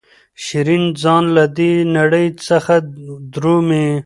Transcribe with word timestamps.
شیرین 0.43 0.83
ځان 1.01 1.23
له 1.35 1.45
دې 1.57 1.71
نړۍ 1.97 2.27
څخه 2.47 2.75
درومي. 3.33 3.87